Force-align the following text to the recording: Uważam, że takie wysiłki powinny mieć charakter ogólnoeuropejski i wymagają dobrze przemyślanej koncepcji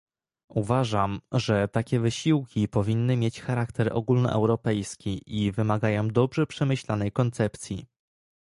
Uważam, 0.49 1.21
że 1.31 1.67
takie 1.67 1.99
wysiłki 1.99 2.67
powinny 2.67 3.17
mieć 3.17 3.41
charakter 3.41 3.89
ogólnoeuropejski 3.93 5.21
i 5.43 5.51
wymagają 5.51 6.07
dobrze 6.07 6.47
przemyślanej 6.47 7.11
koncepcji 7.11 7.85